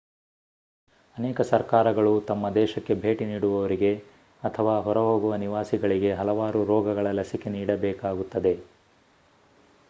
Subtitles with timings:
[1.17, 3.91] ಅನೇಕ ಸರ್ಕಾರಗಳು ತಮ್ಮ ದೇಶಕ್ಕೆ ಭೇಟಿ ನೀಡುವವರಿಗೆ
[4.43, 8.55] ಅಥವಾ ಹೊರಹೋಗುವ ನಿವಾಸಿಗಳಿಗೆ ಹಲವಾರು ರೋಗಗಳ ಲಸಿಕೆ ನೀಡಬೇಕಾಗುತ್ತದೆ